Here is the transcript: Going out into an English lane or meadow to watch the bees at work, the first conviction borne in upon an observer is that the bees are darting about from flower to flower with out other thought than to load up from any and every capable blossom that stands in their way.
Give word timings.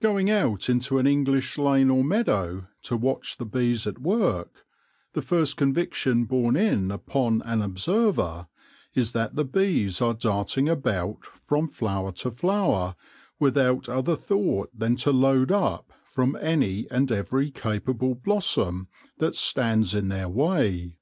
Going 0.00 0.30
out 0.30 0.70
into 0.70 0.98
an 0.98 1.06
English 1.08 1.58
lane 1.58 1.90
or 1.90 2.04
meadow 2.04 2.68
to 2.82 2.96
watch 2.96 3.38
the 3.38 3.44
bees 3.44 3.88
at 3.88 3.98
work, 3.98 4.64
the 5.14 5.20
first 5.20 5.56
conviction 5.56 6.26
borne 6.26 6.54
in 6.54 6.92
upon 6.92 7.42
an 7.42 7.60
observer 7.60 8.46
is 8.94 9.10
that 9.14 9.34
the 9.34 9.44
bees 9.44 10.00
are 10.00 10.14
darting 10.14 10.68
about 10.68 11.24
from 11.24 11.66
flower 11.66 12.12
to 12.12 12.30
flower 12.30 12.94
with 13.40 13.58
out 13.58 13.88
other 13.88 14.14
thought 14.14 14.70
than 14.72 14.94
to 14.94 15.10
load 15.10 15.50
up 15.50 15.92
from 16.04 16.36
any 16.40 16.88
and 16.88 17.10
every 17.10 17.50
capable 17.50 18.14
blossom 18.14 18.86
that 19.18 19.34
stands 19.34 19.92
in 19.92 20.06
their 20.08 20.28
way. 20.28 20.98